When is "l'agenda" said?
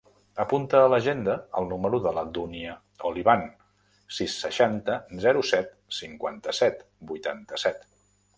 0.91-1.33